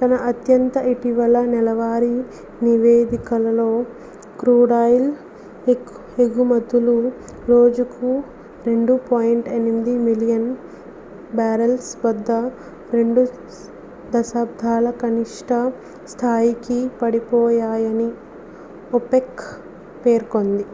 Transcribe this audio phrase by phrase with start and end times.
[0.00, 2.12] తన అత్యంత ఇటీవల నెలవారీ
[2.60, 3.66] నివేదికలో
[4.40, 5.08] క్రూడాయిల్
[6.18, 6.94] ఎగుమతులు
[7.48, 8.10] రోజుకు
[8.66, 10.48] 2.8 మిలియన్
[11.32, 12.30] బ్యారల్స్ వద్ద
[12.92, 13.24] రెండు
[14.12, 15.50] దశాబ్దాల కనిష్ట
[16.06, 18.10] స్థాయికి పడిపోయాయని
[18.92, 19.44] ఒపెక్
[20.04, 20.66] పేర్కొంది